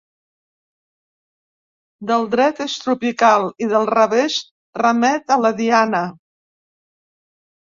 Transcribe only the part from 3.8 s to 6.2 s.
revés remet a la Diana.